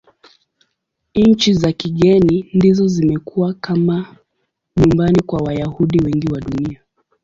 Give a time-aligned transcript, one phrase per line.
[1.15, 4.15] Nchi za kigeni ndizo zimekuwa kama
[4.77, 6.81] nyumbani kwa Wayahudi wengi wa Dunia.